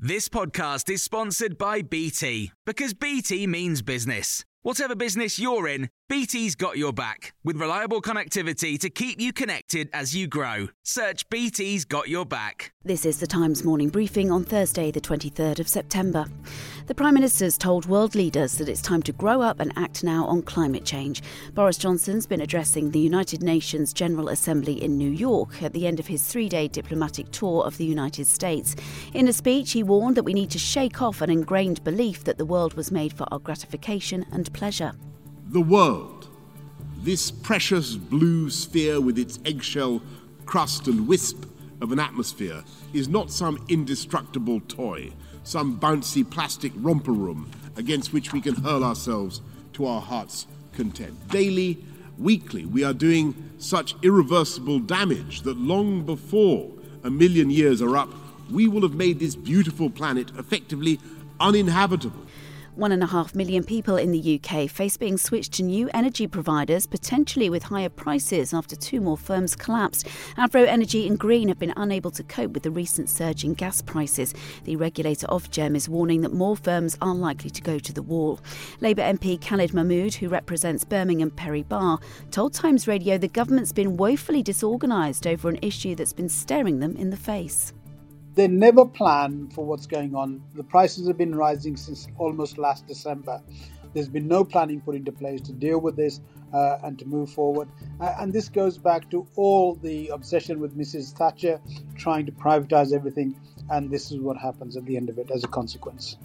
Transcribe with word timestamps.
This 0.00 0.28
podcast 0.28 0.88
is 0.90 1.02
sponsored 1.02 1.58
by 1.58 1.82
BT 1.82 2.52
because 2.64 2.94
BT 2.94 3.48
means 3.48 3.82
business. 3.82 4.44
Whatever 4.62 4.94
business 4.94 5.40
you're 5.40 5.66
in, 5.66 5.90
BT's 6.08 6.54
got 6.54 6.78
your 6.78 6.92
back 6.92 7.34
with 7.42 7.56
reliable 7.56 8.00
connectivity 8.00 8.78
to 8.78 8.90
keep 8.90 9.20
you 9.20 9.32
connected 9.32 9.88
as 9.92 10.14
you 10.14 10.28
grow. 10.28 10.68
Search 10.84 11.28
BT's 11.30 11.84
got 11.84 12.08
your 12.08 12.24
back. 12.24 12.72
This 12.84 13.04
is 13.04 13.18
the 13.18 13.26
Times 13.26 13.64
morning 13.64 13.88
briefing 13.88 14.30
on 14.30 14.44
Thursday, 14.44 14.92
the 14.92 15.00
23rd 15.00 15.58
of 15.58 15.66
September. 15.66 16.26
The 16.88 16.94
Prime 16.94 17.12
Minister's 17.12 17.58
told 17.58 17.84
world 17.84 18.14
leaders 18.14 18.56
that 18.56 18.66
it's 18.66 18.80
time 18.80 19.02
to 19.02 19.12
grow 19.12 19.42
up 19.42 19.60
and 19.60 19.74
act 19.76 20.02
now 20.02 20.24
on 20.24 20.40
climate 20.40 20.86
change. 20.86 21.22
Boris 21.52 21.76
Johnson's 21.76 22.26
been 22.26 22.40
addressing 22.40 22.90
the 22.90 22.98
United 22.98 23.42
Nations 23.42 23.92
General 23.92 24.30
Assembly 24.30 24.82
in 24.82 24.96
New 24.96 25.10
York 25.10 25.62
at 25.62 25.74
the 25.74 25.86
end 25.86 26.00
of 26.00 26.06
his 26.06 26.26
three 26.26 26.48
day 26.48 26.66
diplomatic 26.66 27.30
tour 27.30 27.62
of 27.62 27.76
the 27.76 27.84
United 27.84 28.26
States. 28.26 28.74
In 29.12 29.28
a 29.28 29.34
speech, 29.34 29.72
he 29.72 29.82
warned 29.82 30.16
that 30.16 30.22
we 30.22 30.32
need 30.32 30.48
to 30.48 30.58
shake 30.58 31.02
off 31.02 31.20
an 31.20 31.28
ingrained 31.28 31.84
belief 31.84 32.24
that 32.24 32.38
the 32.38 32.46
world 32.46 32.72
was 32.72 32.90
made 32.90 33.12
for 33.12 33.26
our 33.30 33.38
gratification 33.38 34.24
and 34.32 34.50
pleasure. 34.54 34.92
The 35.50 35.60
world, 35.60 36.30
this 37.02 37.30
precious 37.30 37.96
blue 37.96 38.48
sphere 38.48 38.98
with 38.98 39.18
its 39.18 39.38
eggshell 39.44 40.00
crust 40.46 40.88
and 40.88 41.06
wisp 41.06 41.44
of 41.80 41.92
an 41.92 42.00
atmosphere, 42.00 42.64
is 42.92 43.08
not 43.08 43.30
some 43.30 43.64
indestructible 43.68 44.60
toy 44.68 45.12
some 45.48 45.80
bouncy 45.80 46.28
plastic 46.28 46.72
romper 46.76 47.12
room 47.12 47.50
against 47.76 48.12
which 48.12 48.34
we 48.34 48.40
can 48.40 48.54
hurl 48.54 48.84
ourselves 48.84 49.40
to 49.72 49.86
our 49.86 50.00
heart's 50.00 50.46
content. 50.74 51.16
Daily, 51.28 51.78
weekly, 52.18 52.66
we 52.66 52.84
are 52.84 52.92
doing 52.92 53.34
such 53.58 53.94
irreversible 54.02 54.78
damage 54.78 55.42
that 55.42 55.56
long 55.56 56.04
before 56.04 56.70
a 57.02 57.10
million 57.10 57.48
years 57.50 57.80
are 57.80 57.96
up, 57.96 58.12
we 58.50 58.68
will 58.68 58.82
have 58.82 58.94
made 58.94 59.18
this 59.18 59.34
beautiful 59.34 59.88
planet 59.88 60.30
effectively 60.38 61.00
uninhabitable. 61.40 62.26
One 62.78 62.92
and 62.92 63.02
a 63.02 63.06
half 63.06 63.34
million 63.34 63.64
people 63.64 63.96
in 63.96 64.12
the 64.12 64.40
UK 64.40 64.70
face 64.70 64.96
being 64.96 65.18
switched 65.18 65.54
to 65.54 65.64
new 65.64 65.90
energy 65.92 66.28
providers, 66.28 66.86
potentially 66.86 67.50
with 67.50 67.64
higher 67.64 67.88
prices 67.88 68.54
after 68.54 68.76
two 68.76 69.00
more 69.00 69.16
firms 69.16 69.56
collapsed. 69.56 70.06
Avro 70.36 70.64
Energy 70.64 71.08
and 71.08 71.18
Green 71.18 71.48
have 71.48 71.58
been 71.58 71.72
unable 71.76 72.12
to 72.12 72.22
cope 72.22 72.52
with 72.52 72.62
the 72.62 72.70
recent 72.70 73.10
surge 73.10 73.42
in 73.42 73.54
gas 73.54 73.82
prices. 73.82 74.32
The 74.62 74.76
regulator 74.76 75.26
Ofgem 75.26 75.74
is 75.74 75.88
warning 75.88 76.20
that 76.20 76.32
more 76.32 76.54
firms 76.54 76.96
are 77.02 77.16
likely 77.16 77.50
to 77.50 77.62
go 77.62 77.80
to 77.80 77.92
the 77.92 78.00
wall. 78.00 78.38
Labour 78.80 79.02
MP 79.02 79.44
Khalid 79.44 79.74
Mahmood, 79.74 80.14
who 80.14 80.28
represents 80.28 80.84
Birmingham 80.84 81.32
Perry 81.32 81.64
Barr, 81.64 81.98
told 82.30 82.54
Times 82.54 82.86
Radio 82.86 83.18
the 83.18 83.26
government's 83.26 83.72
been 83.72 83.96
woefully 83.96 84.40
disorganised 84.40 85.26
over 85.26 85.48
an 85.48 85.58
issue 85.62 85.96
that's 85.96 86.12
been 86.12 86.28
staring 86.28 86.78
them 86.78 86.94
in 86.94 87.10
the 87.10 87.16
face. 87.16 87.72
They 88.38 88.46
never 88.46 88.86
plan 88.86 89.48
for 89.48 89.66
what's 89.66 89.88
going 89.88 90.14
on. 90.14 90.40
The 90.54 90.62
prices 90.62 91.08
have 91.08 91.18
been 91.18 91.34
rising 91.34 91.76
since 91.76 92.06
almost 92.18 92.56
last 92.56 92.86
December. 92.86 93.42
There's 93.92 94.08
been 94.08 94.28
no 94.28 94.44
planning 94.44 94.80
put 94.80 94.94
into 94.94 95.10
place 95.10 95.40
to 95.40 95.52
deal 95.52 95.80
with 95.80 95.96
this 95.96 96.20
uh, 96.54 96.78
and 96.84 96.96
to 97.00 97.04
move 97.04 97.30
forward. 97.30 97.68
Uh, 98.00 98.14
and 98.20 98.32
this 98.32 98.48
goes 98.48 98.78
back 98.78 99.10
to 99.10 99.26
all 99.34 99.74
the 99.74 100.06
obsession 100.10 100.60
with 100.60 100.78
Mrs. 100.78 101.18
Thatcher 101.18 101.60
trying 101.96 102.26
to 102.26 102.30
privatize 102.30 102.92
everything. 102.92 103.34
And 103.70 103.90
this 103.90 104.12
is 104.12 104.20
what 104.20 104.36
happens 104.36 104.76
at 104.76 104.84
the 104.84 104.96
end 104.96 105.10
of 105.10 105.18
it 105.18 105.32
as 105.32 105.42
a 105.42 105.48
consequence. 105.48 106.16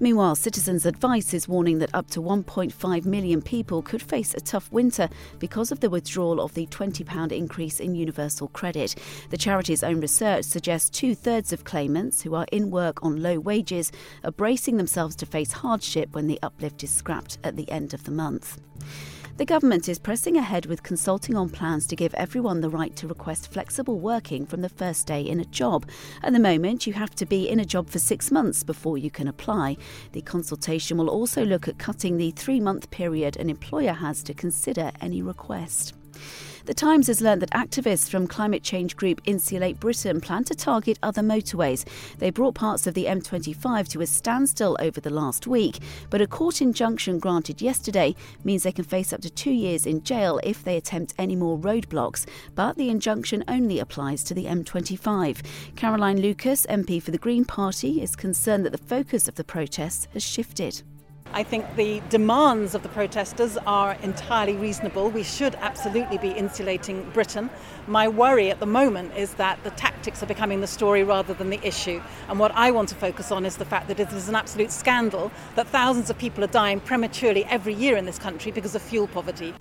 Meanwhile, 0.00 0.36
Citizens 0.36 0.86
Advice 0.86 1.34
is 1.34 1.48
warning 1.48 1.78
that 1.78 1.94
up 1.94 2.08
to 2.10 2.20
1.5 2.20 3.04
million 3.04 3.42
people 3.42 3.82
could 3.82 4.02
face 4.02 4.34
a 4.34 4.40
tough 4.40 4.70
winter 4.72 5.08
because 5.38 5.70
of 5.70 5.80
the 5.80 5.90
withdrawal 5.90 6.40
of 6.40 6.54
the 6.54 6.66
£20 6.66 7.32
increase 7.32 7.80
in 7.80 7.94
universal 7.94 8.48
credit. 8.48 8.94
The 9.30 9.36
charity's 9.36 9.82
own 9.82 10.00
research 10.00 10.44
suggests 10.44 10.90
two 10.90 11.14
thirds 11.14 11.52
of 11.52 11.64
claimants 11.64 12.22
who 12.22 12.34
are 12.34 12.46
in 12.52 12.70
work 12.70 13.04
on 13.04 13.22
low 13.22 13.38
wages 13.38 13.92
are 14.24 14.32
bracing 14.32 14.76
themselves 14.76 15.16
to 15.16 15.26
face 15.26 15.52
hardship 15.52 16.14
when 16.14 16.26
the 16.26 16.38
uplift 16.42 16.82
is 16.82 16.90
scrapped 16.90 17.38
at 17.44 17.56
the 17.56 17.70
end 17.70 17.94
of 17.94 18.04
the 18.04 18.10
month. 18.10 18.58
The 19.38 19.46
government 19.46 19.88
is 19.88 19.98
pressing 19.98 20.36
ahead 20.36 20.66
with 20.66 20.82
consulting 20.82 21.36
on 21.36 21.48
plans 21.48 21.86
to 21.86 21.96
give 21.96 22.12
everyone 22.14 22.60
the 22.60 22.68
right 22.68 22.94
to 22.96 23.08
request 23.08 23.50
flexible 23.50 23.98
working 23.98 24.44
from 24.44 24.60
the 24.60 24.68
first 24.68 25.06
day 25.06 25.22
in 25.22 25.40
a 25.40 25.46
job. 25.46 25.88
At 26.22 26.34
the 26.34 26.38
moment, 26.38 26.86
you 26.86 26.92
have 26.92 27.14
to 27.14 27.24
be 27.24 27.48
in 27.48 27.58
a 27.58 27.64
job 27.64 27.88
for 27.88 27.98
six 27.98 28.30
months 28.30 28.62
before 28.62 28.98
you 28.98 29.10
can 29.10 29.26
apply. 29.26 29.78
The 30.12 30.20
consultation 30.20 30.98
will 30.98 31.08
also 31.08 31.46
look 31.46 31.66
at 31.66 31.78
cutting 31.78 32.18
the 32.18 32.32
three 32.32 32.60
month 32.60 32.90
period 32.90 33.38
an 33.38 33.48
employer 33.48 33.94
has 33.94 34.22
to 34.24 34.34
consider 34.34 34.92
any 35.00 35.22
request. 35.22 35.94
The 36.64 36.74
Times 36.74 37.08
has 37.08 37.20
learned 37.20 37.42
that 37.42 37.50
activists 37.50 38.08
from 38.08 38.28
climate 38.28 38.62
change 38.62 38.94
group 38.94 39.20
Insulate 39.24 39.80
Britain 39.80 40.20
plan 40.20 40.44
to 40.44 40.54
target 40.54 40.96
other 41.02 41.20
motorways. 41.20 41.84
They 42.18 42.30
brought 42.30 42.54
parts 42.54 42.86
of 42.86 42.94
the 42.94 43.06
M25 43.06 43.88
to 43.88 44.00
a 44.00 44.06
standstill 44.06 44.76
over 44.78 45.00
the 45.00 45.10
last 45.10 45.48
week, 45.48 45.80
but 46.08 46.20
a 46.20 46.26
court 46.28 46.62
injunction 46.62 47.18
granted 47.18 47.60
yesterday 47.60 48.14
means 48.44 48.62
they 48.62 48.70
can 48.70 48.84
face 48.84 49.12
up 49.12 49.22
to 49.22 49.30
two 49.30 49.50
years 49.50 49.86
in 49.86 50.04
jail 50.04 50.38
if 50.44 50.62
they 50.62 50.76
attempt 50.76 51.14
any 51.18 51.34
more 51.34 51.58
roadblocks. 51.58 52.26
But 52.54 52.76
the 52.76 52.90
injunction 52.90 53.42
only 53.48 53.80
applies 53.80 54.22
to 54.24 54.34
the 54.34 54.44
M25. 54.44 55.44
Caroline 55.74 56.20
Lucas, 56.20 56.64
MP 56.66 57.02
for 57.02 57.10
the 57.10 57.18
Green 57.18 57.44
Party, 57.44 58.00
is 58.00 58.14
concerned 58.14 58.64
that 58.64 58.70
the 58.70 58.78
focus 58.78 59.26
of 59.26 59.34
the 59.34 59.44
protests 59.44 60.06
has 60.12 60.22
shifted. 60.22 60.82
I 61.34 61.42
think 61.42 61.76
the 61.76 62.02
demands 62.10 62.74
of 62.74 62.82
the 62.82 62.90
protesters 62.90 63.56
are 63.66 63.94
entirely 64.02 64.54
reasonable. 64.54 65.08
We 65.08 65.22
should 65.22 65.54
absolutely 65.54 66.18
be 66.18 66.28
insulating 66.28 67.08
Britain. 67.14 67.48
My 67.86 68.06
worry 68.06 68.50
at 68.50 68.60
the 68.60 68.66
moment 68.66 69.16
is 69.16 69.32
that 69.34 69.62
the 69.64 69.70
tactics 69.70 70.22
are 70.22 70.26
becoming 70.26 70.60
the 70.60 70.66
story 70.66 71.02
rather 71.02 71.32
than 71.32 71.48
the 71.48 71.66
issue. 71.66 72.02
And 72.28 72.38
what 72.38 72.52
I 72.54 72.70
want 72.70 72.90
to 72.90 72.94
focus 72.94 73.32
on 73.32 73.46
is 73.46 73.56
the 73.56 73.64
fact 73.64 73.88
that 73.88 73.98
it 73.98 74.12
is 74.12 74.28
an 74.28 74.34
absolute 74.34 74.70
scandal 74.70 75.32
that 75.54 75.68
thousands 75.68 76.10
of 76.10 76.18
people 76.18 76.44
are 76.44 76.48
dying 76.48 76.80
prematurely 76.80 77.46
every 77.46 77.72
year 77.72 77.96
in 77.96 78.04
this 78.04 78.18
country 78.18 78.52
because 78.52 78.74
of 78.74 78.82
fuel 78.82 79.06
poverty 79.06 79.54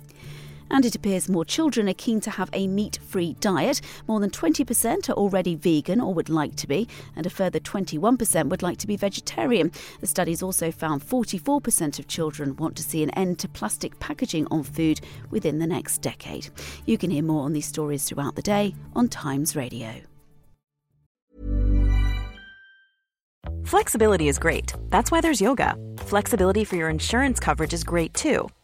and 0.71 0.85
it 0.85 0.95
appears 0.95 1.29
more 1.29 1.45
children 1.45 1.87
are 1.87 1.93
keen 1.93 2.19
to 2.21 2.31
have 2.31 2.49
a 2.53 2.67
meat 2.67 2.97
free 3.07 3.35
diet. 3.39 3.81
More 4.07 4.19
than 4.19 4.31
20% 4.31 5.09
are 5.09 5.13
already 5.13 5.53
vegan 5.53 6.01
or 6.01 6.13
would 6.13 6.29
like 6.29 6.55
to 6.55 6.67
be, 6.67 6.87
and 7.15 7.25
a 7.25 7.29
further 7.29 7.59
21% 7.59 8.49
would 8.49 8.63
like 8.63 8.77
to 8.79 8.87
be 8.87 8.95
vegetarian. 8.95 9.71
The 9.99 10.07
studies 10.07 10.41
also 10.41 10.71
found 10.71 11.03
44% 11.03 11.99
of 11.99 12.07
children 12.07 12.55
want 12.55 12.75
to 12.77 12.83
see 12.83 13.03
an 13.03 13.11
end 13.11 13.37
to 13.39 13.47
plastic 13.47 13.99
packaging 13.99 14.47
on 14.49 14.63
food 14.63 15.01
within 15.29 15.59
the 15.59 15.67
next 15.67 15.99
decade. 15.99 16.49
You 16.85 16.97
can 16.97 17.11
hear 17.11 17.23
more 17.23 17.43
on 17.43 17.53
these 17.53 17.67
stories 17.67 18.05
throughout 18.05 18.35
the 18.35 18.41
day 18.41 18.73
on 18.95 19.09
Times 19.09 19.55
Radio. 19.55 20.01
Flexibility 23.63 24.27
is 24.27 24.37
great. 24.37 24.73
That's 24.89 25.11
why 25.11 25.21
there's 25.21 25.39
yoga. 25.39 25.75
Flexibility 25.97 26.63
for 26.63 26.75
your 26.75 26.89
insurance 26.89 27.39
coverage 27.39 27.73
is 27.73 27.83
great 27.83 28.13
too. 28.13 28.49